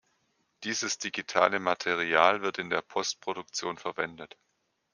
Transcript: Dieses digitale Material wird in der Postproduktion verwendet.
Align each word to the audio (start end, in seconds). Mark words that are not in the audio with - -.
Dieses 0.63 0.97
digitale 0.97 1.59
Material 1.59 2.41
wird 2.41 2.57
in 2.57 2.71
der 2.71 2.81
Postproduktion 2.81 3.77
verwendet. 3.77 4.35